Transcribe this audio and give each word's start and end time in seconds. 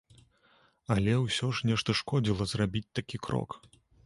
Але 0.95 1.13
ўсё 1.25 1.49
ж 1.57 1.69
нешта 1.73 1.95
шкодзіла 2.01 2.43
зрабіць 2.53 2.87
такі 3.01 3.17
крок. 3.31 3.49